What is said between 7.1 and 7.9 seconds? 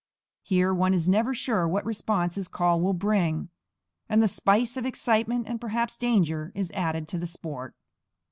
the sport.